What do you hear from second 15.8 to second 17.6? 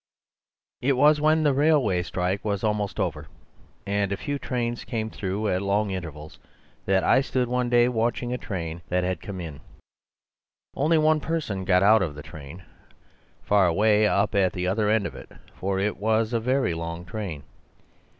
was a very long train.